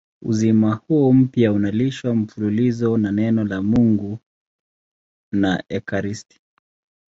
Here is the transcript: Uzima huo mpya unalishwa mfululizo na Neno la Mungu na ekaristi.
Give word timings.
Uzima 0.23 0.73
huo 0.87 1.13
mpya 1.13 1.51
unalishwa 1.51 2.15
mfululizo 2.15 2.97
na 2.97 3.11
Neno 3.11 3.43
la 3.43 3.61
Mungu 3.61 4.19
na 5.31 5.63
ekaristi. 5.69 6.41